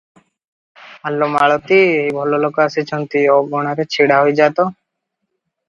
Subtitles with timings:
[1.09, 1.77] ଆଲୋ ମାଳତୀ!
[1.99, 4.69] ଏହି ଭଲଲୋକ ଆସିଛନ୍ତି, ଅଗଣାରେ ଛିଡ଼ା ହୋଇଯା ତ।